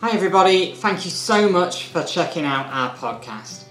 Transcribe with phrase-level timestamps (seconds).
[0.00, 0.74] Hi, everybody.
[0.74, 3.64] Thank you so much for checking out our podcast.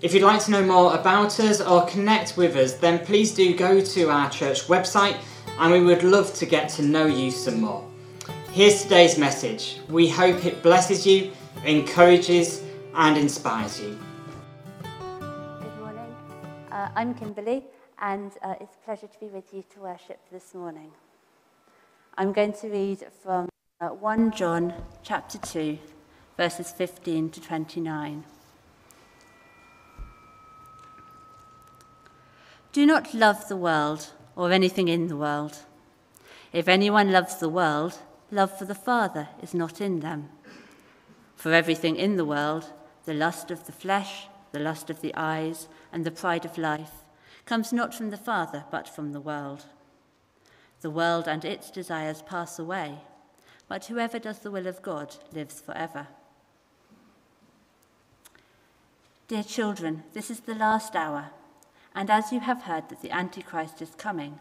[0.00, 3.54] If you'd like to know more about us or connect with us, then please do
[3.54, 5.18] go to our church website
[5.58, 7.86] and we would love to get to know you some more.
[8.50, 9.78] Here's today's message.
[9.90, 11.32] We hope it blesses you,
[11.66, 12.62] encourages,
[12.94, 13.98] and inspires you.
[14.80, 16.16] Good morning.
[16.72, 17.62] Uh, I'm Kimberly,
[17.98, 20.92] and uh, it's a pleasure to be with you to worship this morning.
[22.16, 23.50] I'm going to read from
[23.80, 25.78] uh, 1 John chapter 2,
[26.36, 28.24] verses 15 to 29.
[32.72, 35.58] Do not love the world or anything in the world.
[36.52, 37.98] If anyone loves the world,
[38.30, 40.28] love for the Father is not in them.
[41.34, 42.72] For everything in the world,
[43.06, 47.04] the lust of the flesh, the lust of the eyes, and the pride of life,
[47.44, 49.64] comes not from the Father, but from the world.
[50.80, 53.00] The world and its desires pass away
[53.68, 56.08] but whoever does the will of God lives forever.
[59.26, 61.30] Dear children, this is the last hour,
[61.94, 64.38] and as you have heard that the Antichrist is coming,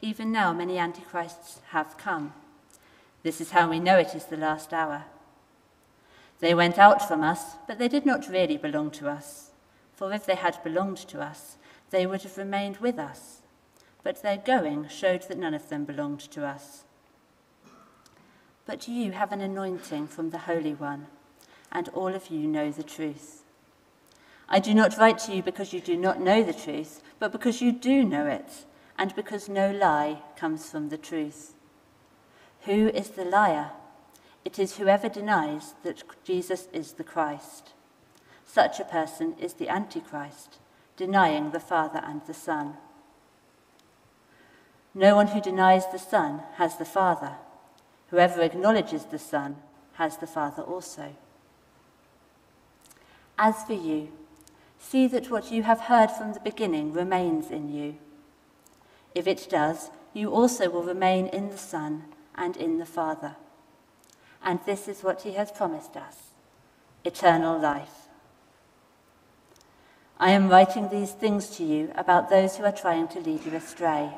[0.00, 2.34] even now many Antichrists have come.
[3.22, 5.04] This is how we know it is the last hour.
[6.40, 9.50] They went out from us, but they did not really belong to us.
[9.94, 11.56] For if they had belonged to us,
[11.90, 13.40] they would have remained with us.
[14.02, 16.84] But their going showed that none of them belonged to us.
[18.66, 21.06] But you have an anointing from the Holy One,
[21.70, 23.44] and all of you know the truth.
[24.48, 27.62] I do not write to you because you do not know the truth, but because
[27.62, 28.64] you do know it,
[28.98, 31.54] and because no lie comes from the truth.
[32.62, 33.70] Who is the liar?
[34.44, 37.72] It is whoever denies that Jesus is the Christ.
[38.44, 40.58] Such a person is the Antichrist,
[40.96, 42.74] denying the Father and the Son.
[44.94, 47.34] No one who denies the Son has the Father.
[48.10, 49.56] Whoever acknowledges the Son
[49.94, 51.14] has the Father also.
[53.38, 54.08] As for you,
[54.78, 57.96] see that what you have heard from the beginning remains in you.
[59.14, 62.04] If it does, you also will remain in the Son
[62.34, 63.36] and in the Father.
[64.42, 66.16] And this is what he has promised us
[67.04, 68.08] eternal life.
[70.18, 73.54] I am writing these things to you about those who are trying to lead you
[73.54, 74.10] astray.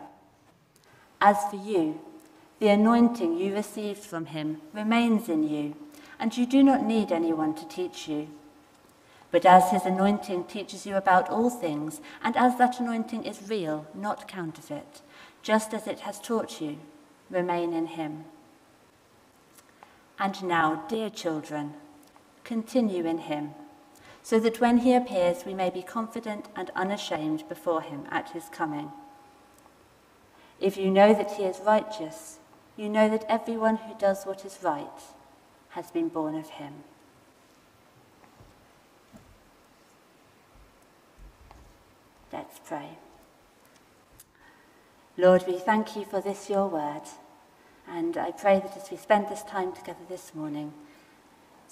[1.21, 2.01] As for you,
[2.61, 5.77] the anointing you received from him remains in you,
[6.19, 8.29] and you do not need anyone to teach you.
[9.31, 13.87] But as his anointing teaches you about all things, and as that anointing is real,
[13.95, 15.03] not counterfeit,
[15.43, 16.79] just as it has taught you,
[17.31, 18.25] remain in him.
[20.19, 21.75] And now, dear children,
[22.43, 23.51] continue in him,
[24.23, 28.49] so that when he appears we may be confident and unashamed before him at his
[28.51, 28.91] coming.
[30.59, 32.39] If you know that he is righteous,
[32.79, 35.03] you know that everyone who does what is right
[35.71, 36.73] has been born of him.
[42.33, 42.91] Let's pray.
[45.17, 47.03] Lord, we thank you for this, your word.
[47.89, 50.73] And I pray that as we spend this time together this morning,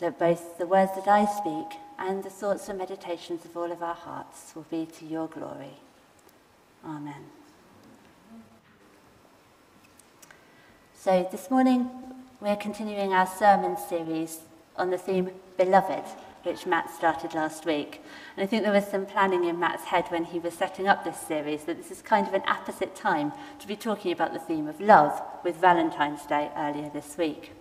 [0.00, 3.80] that both the words that I speak and the thoughts and meditations of all of
[3.80, 5.78] our hearts will be to your glory.
[6.84, 7.35] Amen.
[11.06, 11.88] So this morning
[12.40, 14.40] we're continuing our sermon series
[14.74, 16.02] on the theme Beloved,
[16.42, 18.02] which Matt started last week.
[18.36, 21.04] And I think there was some planning in Matt's head when he was setting up
[21.04, 23.30] this series that this is kind of an apposite time
[23.60, 27.52] to be talking about the theme of love with Valentine's Day earlier this week.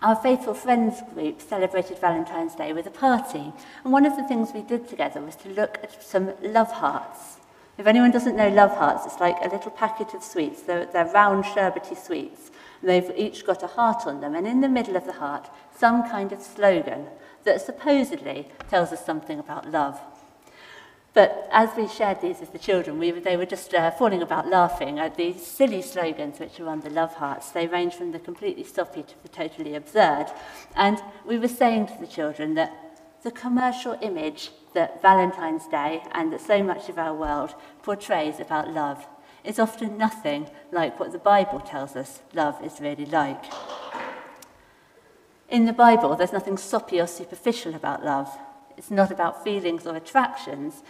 [0.00, 4.52] Our Faithful Friends group celebrated Valentine's Day with a party, and one of the things
[4.52, 7.38] we did together was to look at some love hearts
[7.78, 10.62] if anyone doesn't know Love Hearts, it's like a little packet of sweets.
[10.62, 12.50] They're, they're round, sherbety sweets.
[12.80, 14.34] And they've each got a heart on them.
[14.34, 17.06] And in the middle of the heart, some kind of slogan
[17.44, 20.00] that supposedly tells us something about love.
[21.16, 24.48] But as we shared these with the children, we, they were just uh, falling about
[24.48, 27.50] laughing at these silly slogans which are on the love hearts.
[27.52, 30.26] They range from the completely soppy to the totally absurd.
[30.74, 32.85] And we were saying to the children that
[33.22, 38.72] the commercial image that Valentine's Day and that so much of our world portrays about
[38.72, 39.06] love
[39.44, 43.44] is often nothing like what the Bible tells us love is really like.
[45.48, 48.36] In the Bible, there's nothing soppy or superficial about love.
[48.76, 50.82] It's not about feelings or attractions.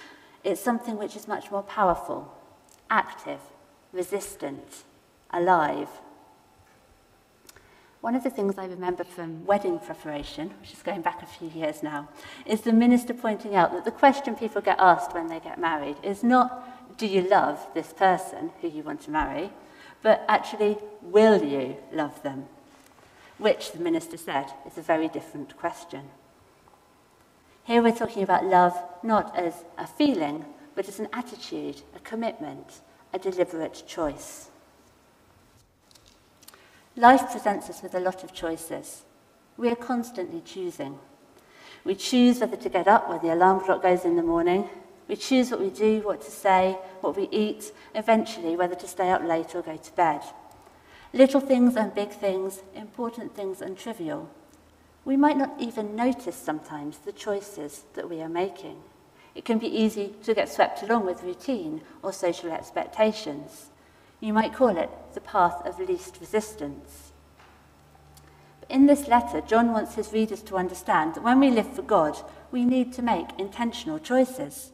[0.42, 2.34] It's something which is much more powerful,
[2.88, 3.40] active,
[3.92, 4.84] resistant,
[5.30, 5.88] alive.
[8.00, 11.48] One of the things I remember from wedding preparation, which is going back a few
[11.48, 12.08] years now,
[12.44, 15.96] is the minister pointing out that the question people get asked when they get married
[16.02, 19.50] is not, do you love this person who you want to marry,
[20.02, 22.46] but actually, will you love them?
[23.38, 26.02] Which, the minister said, is a very different question.
[27.64, 30.44] Here we're talking about love not as a feeling,
[30.76, 32.80] but as an attitude, a commitment,
[33.12, 34.50] a deliberate choice.
[36.98, 39.02] Life presents us with a lot of choices.
[39.58, 40.98] We are constantly choosing.
[41.84, 44.66] We choose whether to get up when the alarm clock goes in the morning.
[45.06, 49.10] We choose what we do, what to say, what we eat, eventually whether to stay
[49.10, 50.22] up late or go to bed.
[51.12, 54.30] Little things and big things, important things and trivial.
[55.04, 58.82] We might not even notice sometimes the choices that we are making.
[59.34, 63.68] It can be easy to get swept along with routine or social expectations.
[64.20, 67.12] You might call it the path of least resistance.
[68.60, 71.82] But in this letter, John wants his readers to understand that when we live for
[71.82, 72.18] God,
[72.50, 74.72] we need to make intentional choices.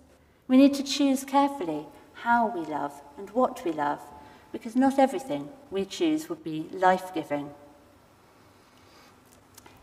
[0.48, 4.00] We need to choose carefully how we love and what we love,
[4.52, 7.50] because not everything we choose would be life giving.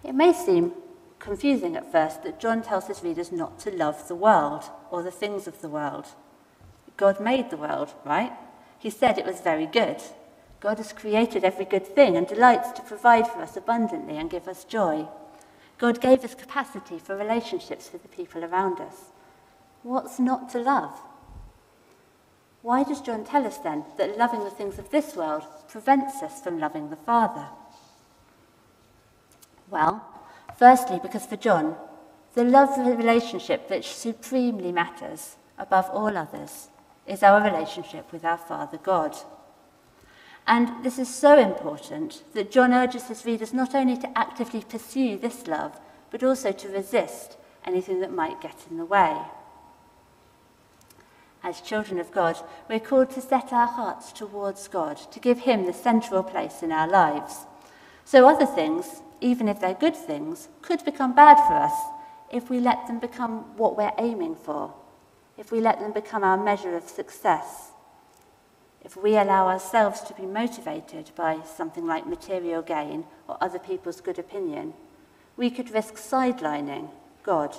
[0.03, 0.73] It may seem
[1.19, 5.11] confusing at first that John tells his readers not to love the world or the
[5.11, 6.07] things of the world.
[6.95, 8.31] God made the world, right?
[8.79, 10.01] He said it was very good.
[10.61, 14.47] God has created every good thing and delights to provide for us abundantly and give
[14.47, 15.07] us joy.
[15.77, 19.11] God gave us capacity for relationships with the people around us.
[19.83, 20.97] What's not to love?
[22.61, 26.41] Why does John tell us then that loving the things of this world prevents us
[26.41, 27.47] from loving the Father?
[29.69, 30.03] Well,
[30.57, 31.75] firstly, because for John,
[32.33, 36.67] the love relationship which supremely matters above all others
[37.09, 39.17] is our relationship with our Father God.
[40.47, 45.17] And this is so important that John urges his readers not only to actively pursue
[45.17, 45.79] this love,
[46.11, 49.17] but also to resist anything that might get in the way.
[51.43, 52.37] As children of God,
[52.69, 56.71] we're called to set our hearts towards God, to give Him the central place in
[56.71, 57.45] our lives.
[58.05, 61.73] So other things, even if they're good things, could become bad for us
[62.31, 64.73] if we let them become what we're aiming for,
[65.39, 67.71] if we let them become our measure of success,
[68.83, 74.01] if we allow ourselves to be motivated by something like material gain or other people's
[74.01, 74.73] good opinion,
[75.37, 76.89] we could risk sidelining
[77.23, 77.55] God.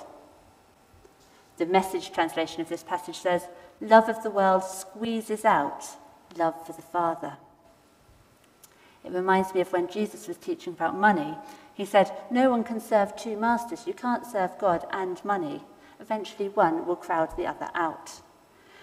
[1.57, 3.47] The message translation of this passage says,
[3.81, 5.83] love of the world squeezes out
[6.37, 7.37] love for the Father.
[9.03, 11.35] It reminds me of when Jesus was teaching about money.
[11.73, 13.87] He said, No one can serve two masters.
[13.87, 15.61] You can't serve God and money.
[16.01, 18.21] Eventually, one will crowd the other out.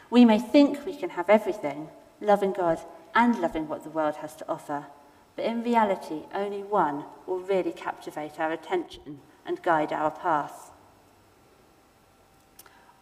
[0.08, 1.88] We may think we can have everything,
[2.20, 2.78] loving God
[3.14, 4.86] and loving what the world has to offer,
[5.34, 10.70] but in reality, only one will really captivate our attention and guide our path.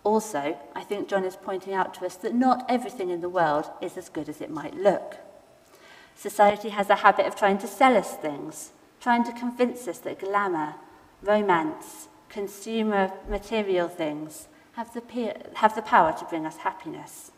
[0.02, 3.70] Also, I think John is pointing out to us that not everything in the world
[3.82, 5.16] is as good as it might look.
[6.14, 8.70] Society has a habit of trying to sell us things,
[9.00, 10.76] trying to convince us that glamour,
[11.22, 15.02] romance, consumer material things have the,
[15.54, 17.32] have the power to bring us happiness.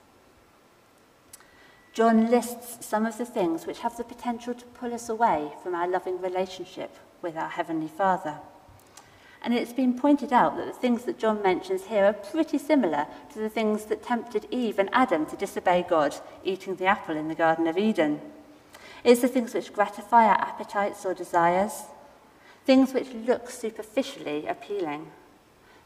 [1.93, 5.75] John lists some of the things which have the potential to pull us away from
[5.75, 8.39] our loving relationship with our Heavenly Father.
[9.43, 13.07] And it's been pointed out that the things that John mentions here are pretty similar
[13.33, 17.29] to the things that tempted Eve and Adam to disobey God, eating the apple in
[17.29, 18.21] the Garden of Eden.
[19.05, 21.85] It's the things which gratify our appetites or desires,
[22.69, 25.11] things which look superficially appealing,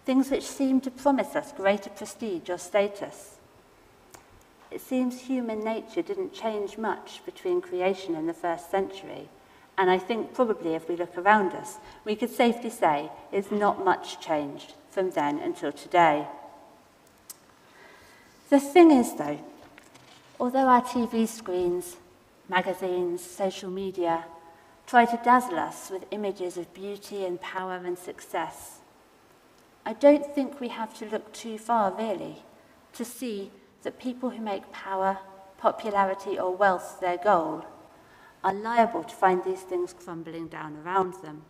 [0.05, 3.37] things which seem to promise us greater prestige or status.
[4.69, 9.29] It seems human nature didn't change much between creation and the first century,
[9.79, 13.85] and I think probably if we look around us, we could safely say it's not
[13.85, 16.27] much changed from then until today.
[18.51, 19.39] The thing is, though,
[20.41, 21.95] although our TV screens,
[22.49, 24.25] magazines, social media
[24.93, 28.81] try to dazzle us with images of beauty and power and success,
[29.87, 32.43] I don't think we have to look too far, really,
[32.93, 33.53] to see
[33.85, 35.17] that people who make power,
[35.57, 37.65] popularity, or wealth their goal
[38.45, 41.41] are liable to find these things crumbling down around them.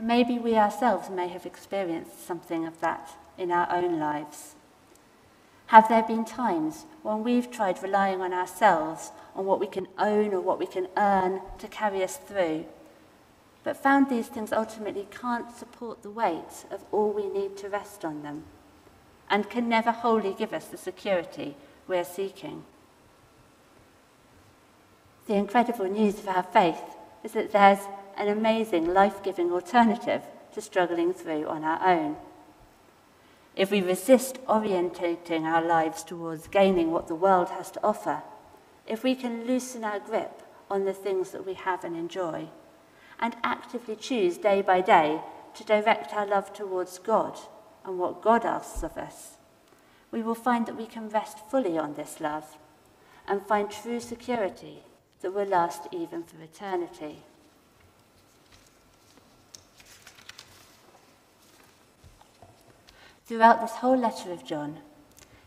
[0.00, 4.54] Maybe we ourselves may have experienced something of that in our own lives.
[5.68, 10.32] Have there been times when we've tried relying on ourselves, on what we can own
[10.32, 12.64] or what we can earn to carry us through,
[13.64, 18.02] but found these things ultimately can't support the weight of all we need to rest
[18.02, 18.44] on them,
[19.28, 21.54] and can never wholly give us the security
[21.86, 22.64] we're seeking?
[25.26, 26.80] The incredible news of our faith
[27.22, 30.22] is that there's an amazing life giving alternative
[30.54, 32.16] to struggling through on our own.
[33.58, 38.22] If we resist orientating our lives towards gaining what the world has to offer,
[38.86, 42.50] if we can loosen our grip on the things that we have and enjoy,
[43.18, 45.20] and actively choose day by day
[45.54, 47.36] to direct our love towards God
[47.84, 49.38] and what God asks of us,
[50.12, 52.58] we will find that we can rest fully on this love
[53.26, 54.84] and find true security
[55.20, 57.24] that will last even for eternity.
[63.28, 64.78] Throughout this whole letter of John,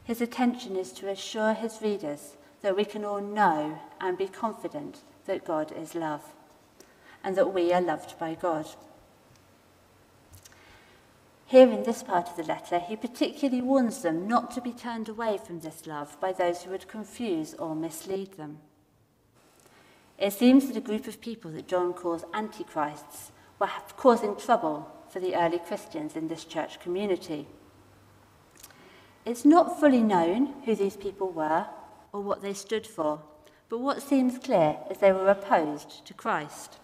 [0.03, 4.99] his attention is to assure his readers that we can all know and be confident
[5.25, 6.21] that God is love
[7.23, 8.67] and that we are loved by God.
[11.47, 15.09] Here in this part of the letter, he particularly warns them not to be turned
[15.09, 18.59] away from this love by those who would confuse or mislead them.
[20.19, 25.19] It seems that a group of people that John calls antichrists were causing trouble for
[25.19, 27.47] the early Christians in this church community.
[29.25, 31.67] It's not fully known who these people were
[32.11, 33.21] or what they stood for,
[33.69, 36.79] but what seems clear is they were opposed to Christ.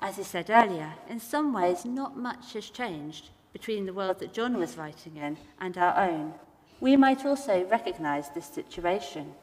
[0.00, 4.32] As he said earlier, in some ways, not much has changed between the world that
[4.32, 6.34] John was writing in and our own.
[6.80, 9.34] We might also recognize this situation.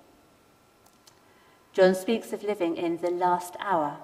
[1.73, 3.97] John speaks of living in the last hour.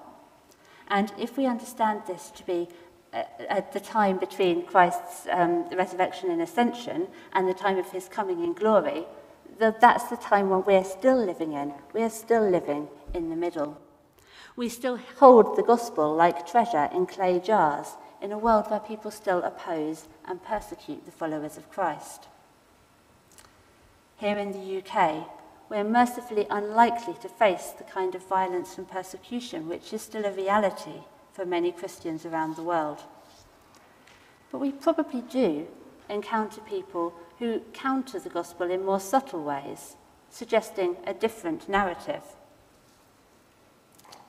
[0.88, 2.68] And if we understand this to be
[3.12, 8.42] at the time between Christ's um, resurrection and ascension and the time of his coming
[8.42, 9.06] in glory,
[9.58, 11.72] that that's the time when we're still living in.
[11.92, 13.78] We're still living in the middle.
[14.56, 19.10] We still hold the gospel like treasure in clay jars in a world where people
[19.10, 22.26] still oppose and persecute the followers of Christ.
[24.16, 25.28] Here in the UK,
[25.68, 30.32] we're mercifully unlikely to face the kind of violence and persecution which is still a
[30.32, 31.02] reality
[31.38, 32.98] for many Christians around the world.
[34.50, 35.68] But we probably do
[36.10, 39.94] encounter people who counter the gospel in more subtle ways,
[40.30, 42.24] suggesting a different narrative.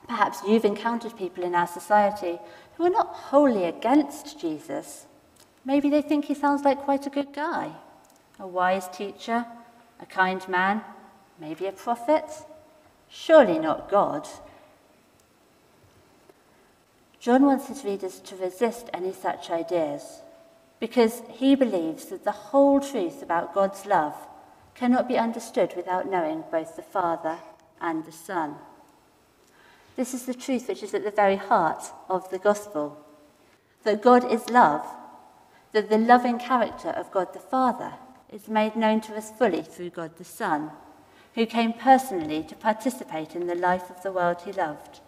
[0.08, 2.38] Perhaps you've encountered people in our society
[2.76, 5.08] who are not wholly against Jesus.
[5.66, 7.72] Maybe they think he sounds like quite a good guy,
[8.40, 9.48] a wise teacher,
[10.00, 10.84] a kind man,
[11.42, 12.26] maybe a prophet.
[13.08, 14.28] Surely not God.
[17.20, 20.22] John wants his readers to resist any such ideas
[20.80, 24.16] because he believes that the whole truth about God's love
[24.74, 27.40] cannot be understood without knowing both the Father
[27.82, 28.56] and the Son.
[29.98, 32.98] This is the truth which is at the very heart of the gospel
[33.84, 34.86] that God is love,
[35.74, 37.94] that the loving character of God the Father
[38.32, 40.72] is made known to us fully through God the Son,
[41.36, 45.02] who came personally to participate in the life of the world he loved,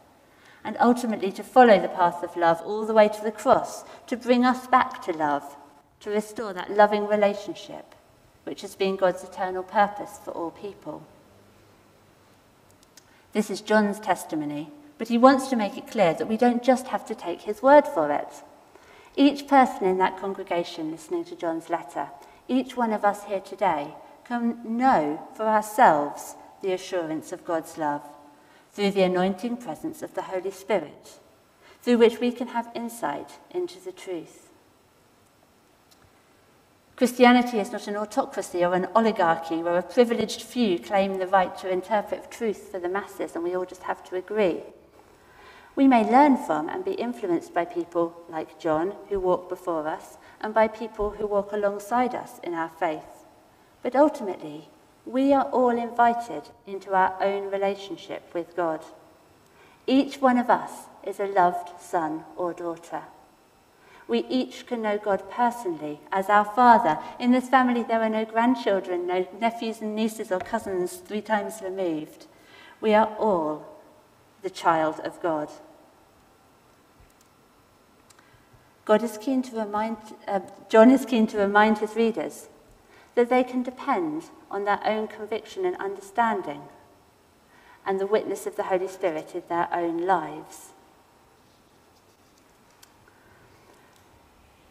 [0.63, 4.17] and ultimately to follow the path of love all the way to the cross, to
[4.17, 5.57] bring us back to love,
[5.99, 7.95] to restore that loving relationship,
[8.43, 11.03] which has been God's eternal purpose for all people.
[13.33, 16.85] This is John's testimony but he wants to make it clear that we don't just
[16.89, 18.43] have to take his word for it.
[19.15, 22.09] Each person in that congregation listening to John's letter,
[22.47, 28.03] each one of us here today, can know for ourselves the assurance of God's love
[28.73, 31.19] through the anointing presence of the Holy Spirit,
[31.81, 34.49] through which we can have insight into the truth.
[36.95, 41.57] Christianity is not an autocracy or an oligarchy where a privileged few claim the right
[41.57, 44.61] to interpret truth for the masses and we all just have to agree.
[45.75, 50.17] We may learn from and be influenced by people like John, who walk before us,
[50.41, 53.25] and by people who walk alongside us in our faith.
[53.81, 54.69] But ultimately,
[55.11, 58.83] we are all invited into our own relationship with God.
[59.85, 60.71] Each one of us
[61.03, 63.03] is a loved son or daughter.
[64.07, 66.97] We each can know God personally as our Father.
[67.19, 71.61] In this family, there are no grandchildren, no nephews and nieces or cousins three times
[71.61, 72.27] removed.
[72.79, 73.65] We are all
[74.41, 75.49] the child of God.
[78.85, 82.49] God is keen to remind, uh, John is keen to remind his readers
[83.15, 86.61] that they can depend on their own conviction and understanding
[87.85, 90.69] and the witness of the Holy Spirit in their own lives.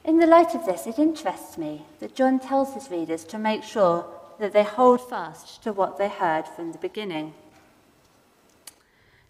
[0.05, 3.63] In the light of this, it interests me that John tells his readers to make
[3.63, 4.07] sure
[4.39, 7.35] that they hold fast to what they heard from the beginning.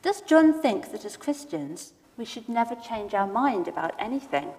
[0.03, 4.53] Does John think that as Christians, we should never change our mind about anything?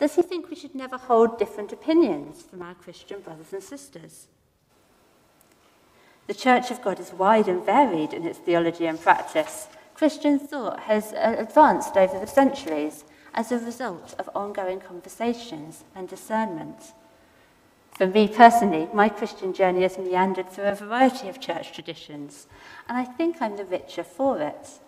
[0.00, 4.28] Does he think we should never hold different opinions from our Christian brothers and sisters?
[6.26, 9.68] The Church of God is wide and varied in its theology and practice.
[9.94, 13.04] Christian thought has uh, advanced over the centuries
[13.34, 16.94] as a result of ongoing conversations and discernment.
[17.92, 22.46] For me personally, my Christian journey has meandered through a variety of church traditions,
[22.88, 24.80] and I think I'm the richer for it.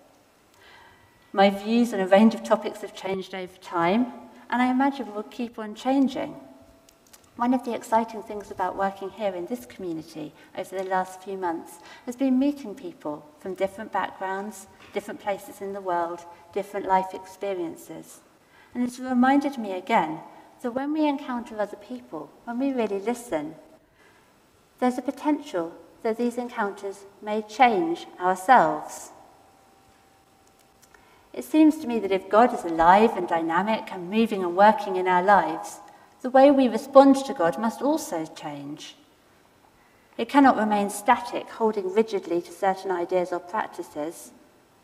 [1.35, 4.22] My views on a range of topics have changed over time,
[4.53, 6.37] and I imagine will keep on changing.
[7.37, 11.39] One of the exciting things about working here in this community over the last few
[11.39, 16.21] months has been meeting people from different backgrounds, different places in the world,
[16.53, 18.21] different life experiences.
[18.75, 20.21] And it's reminded me again
[20.61, 23.55] that when we encounter other people, when we really listen,
[24.79, 29.13] there's a potential that these encounters may change ourselves.
[31.33, 34.97] It seems to me that if God is alive and dynamic and moving and working
[34.97, 35.79] in our lives,
[36.21, 38.97] the way we respond to God must also change.
[40.19, 44.31] It cannot remain static, holding rigidly to certain ideas or practices.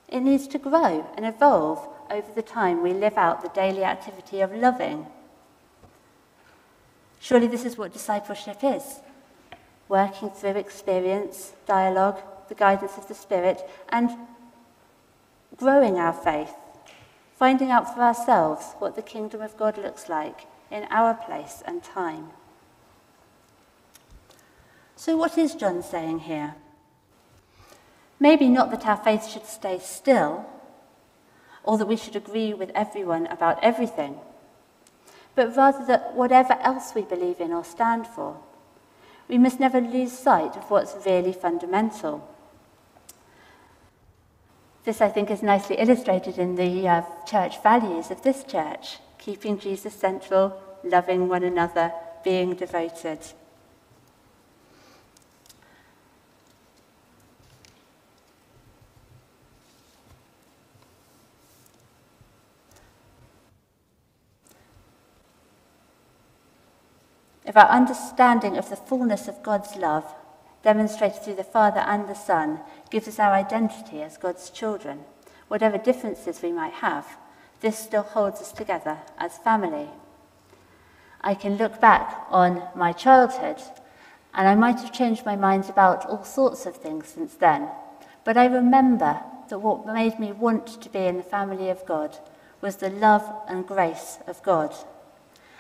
[0.09, 4.41] It needs to grow and evolve over the time we live out the daily activity
[4.41, 5.07] of loving.
[7.21, 9.01] Surely this is what discipleship is
[9.89, 14.11] working through experience, dialogue, the guidance of the Spirit, and
[15.59, 16.55] growing our faith,
[17.37, 21.83] finding out for ourselves what the kingdom of God looks like in our place and
[21.83, 22.29] time.
[24.97, 26.55] So, what is John saying here?
[28.21, 30.47] Maybe not that our faith should stay still,
[31.63, 34.19] or that we should agree with everyone about everything,
[35.35, 38.41] but rather that whatever else we believe in or stand for,
[39.29, 42.27] we must never lose sight of what's really fundamental.
[44.89, 49.59] This, I think, is nicely illustrated in the uh, church values of this church keeping
[49.59, 51.93] Jesus central, loving one another,
[52.25, 53.19] being devoted.
[67.45, 70.15] If our understanding of the fullness of God's love,
[70.69, 72.61] demonstrated through the Father and the Son,
[72.91, 74.99] gives us our identity as God's children,
[75.49, 77.17] whatever differences we might have,
[77.63, 79.89] this still holds us together as family.
[81.23, 83.63] I can look back on my childhood
[84.35, 87.71] and I might have changed my mind about all sorts of things since then,
[88.23, 92.19] but I remember that what made me want to be in the family of God
[92.61, 94.75] was the love and grace of God.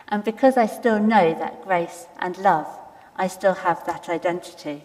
[0.08, 2.68] And because I still know that grace and love,
[3.16, 4.82] I still have that identity.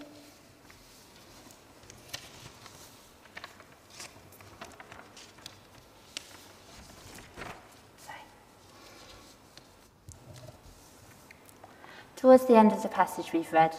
[12.24, 13.76] Towards the end of the passage we've read,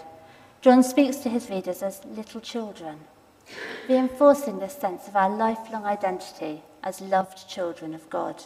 [0.60, 3.00] John speaks to his readers as little children,
[3.88, 8.44] reinforcing this sense of our lifelong identity as loved children of God.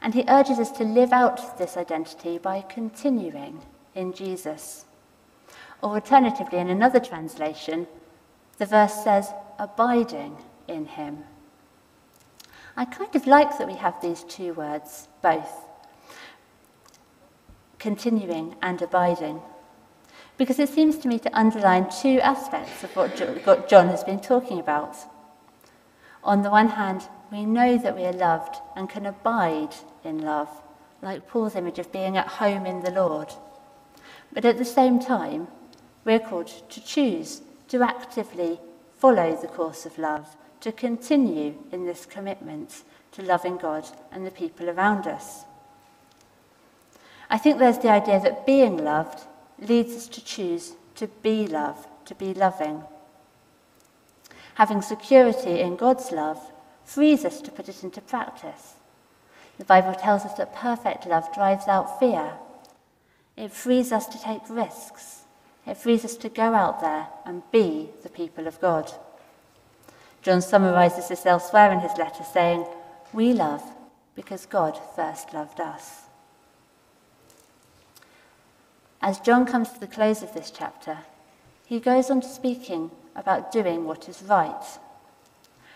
[0.00, 3.60] And he urges us to live out this identity by continuing
[3.94, 4.86] in Jesus.
[5.82, 7.86] Or alternatively, in another translation,
[8.56, 11.24] the verse says, abiding in him.
[12.74, 15.66] I kind of like that we have these two words, both
[17.84, 19.42] continuing and abiding.
[20.38, 24.58] Because it seems to me to underline two aspects of what John has been talking
[24.58, 24.96] about.
[26.24, 30.48] On the one hand, we know that we are loved and can abide in love,
[31.02, 33.34] like Paul's image of being at home in the Lord.
[34.32, 35.48] But at the same time,
[36.06, 38.60] we're called to choose to actively
[38.96, 44.30] follow the course of love, to continue in this commitment to loving God and the
[44.30, 45.44] people around us.
[47.30, 49.20] I think there's the idea that being loved
[49.58, 52.82] leads us to choose to be love, to be loving.
[54.54, 56.40] Having security in God's love
[56.84, 58.74] frees us to put it into practice.
[59.58, 62.34] The Bible tells us that perfect love drives out fear.
[63.36, 65.22] It frees us to take risks.
[65.66, 68.92] It frees us to go out there and be the people of God.
[70.22, 72.66] John summarizes this elsewhere in his letter, saying,
[73.12, 73.62] We love
[74.14, 76.03] because God first loved us.
[79.04, 81.00] As John comes to the close of this chapter,
[81.66, 84.64] he goes on to speaking about doing what is right,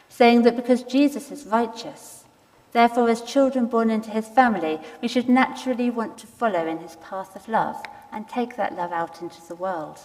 [0.09, 2.25] saying that because Jesus is righteous,
[2.73, 6.97] therefore, as children born into his family, we should naturally want to follow in his
[7.03, 9.99] path of love and take that love out into the world.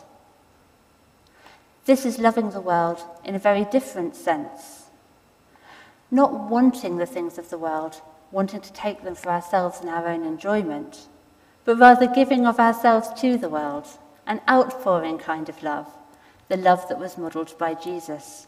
[1.86, 4.88] This is loving the world in a very different sense.
[6.12, 8.02] Not wanting the things of the world,
[8.34, 11.08] wanting to take them for ourselves and our own enjoyment
[11.66, 13.88] but rather giving of ourselves to the world,
[14.26, 15.88] an outpouring kind of love,
[16.50, 18.48] the love that was modelled by Jesus.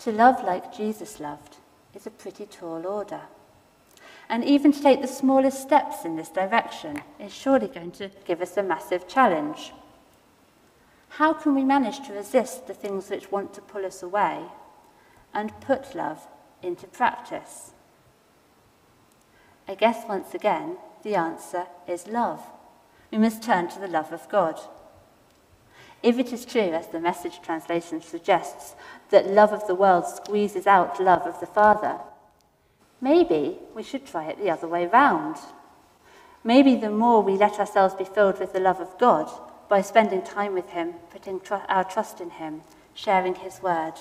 [0.00, 1.56] To love like Jesus loved
[1.94, 3.22] is a pretty tall order.
[4.28, 8.40] And even to take the smallest steps in this direction is surely going to give
[8.40, 9.72] us a massive challenge.
[11.10, 14.42] How can we manage to resist the things which want to pull us away
[15.32, 16.26] and put love
[16.62, 17.72] into practice?
[19.68, 22.42] I guess once again, the answer is love.
[23.10, 24.60] We must turn to the love of God.
[26.02, 28.74] If it is true, as the message translation suggests,
[29.10, 31.98] that love of the world squeezes out love of the Father,
[33.00, 35.36] maybe we should try it the other way round.
[36.44, 39.28] Maybe the more we let ourselves be filled with the love of God
[39.68, 42.62] by spending time with Him, putting tr- our trust in Him,
[42.94, 43.94] sharing His word,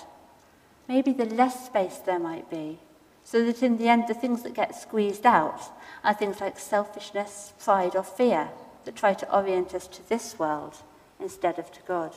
[0.88, 2.80] maybe the less space there might be,
[3.26, 5.60] so that in the end the things that get squeezed out
[6.04, 8.50] are things like selfishness, pride, or fear
[8.86, 10.76] that try to orient us to this world
[11.20, 12.14] instead of to God.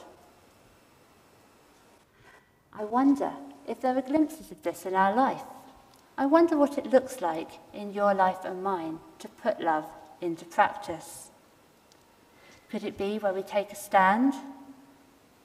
[2.79, 3.33] I wonder
[3.66, 5.42] if there are glimpses of this in our life.
[6.18, 9.87] I wonder what it looks like in your life and mine to put love
[10.21, 11.31] into practice.
[12.71, 14.35] Could it be where we take a stand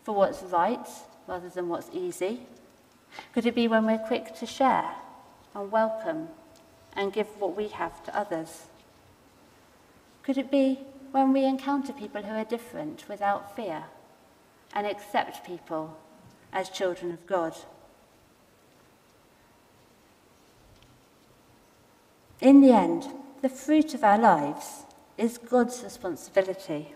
[0.03, 0.87] for what's right
[1.25, 2.41] rather than what's easy?
[3.33, 4.91] Could it be when we're quick to share
[5.55, 6.27] and welcome
[6.95, 8.63] and give what we have to others?
[10.23, 10.79] Could it be
[11.11, 13.85] when we encounter people who are different without fear
[14.73, 15.97] and accept people
[16.51, 17.55] as children of God.
[22.39, 23.07] In the end,
[23.41, 24.83] the fruit of our lives
[25.17, 26.93] is God's responsibility.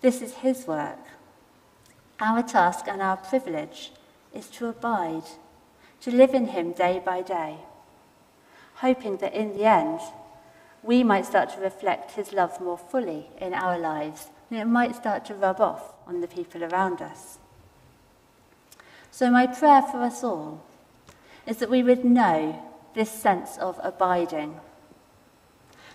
[0.00, 0.98] This is His work.
[2.20, 3.92] Our task and our privilege
[4.34, 5.24] is to abide,
[6.00, 7.58] to live in Him day by day,
[8.76, 10.00] hoping that in the end,
[10.82, 14.96] we might start to reflect his love more fully in our lives, and it might
[14.96, 17.38] start to rub off on the people around us.
[19.10, 20.64] So, my prayer for us all
[21.46, 22.62] is that we would know
[22.94, 24.58] this sense of abiding,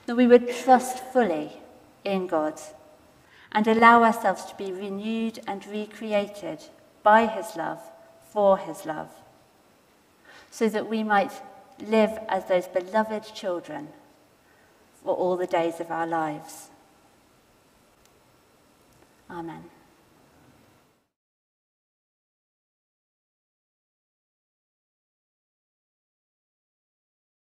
[0.05, 1.53] that we would trust fully
[2.03, 2.61] in God
[3.51, 6.59] and allow ourselves to be renewed and recreated
[7.03, 7.81] by his love,
[8.31, 9.09] for his love,
[10.55, 11.33] so that we might
[11.85, 13.89] live as those beloved children
[15.03, 16.69] for all the days of our lives.
[19.29, 19.65] Amen.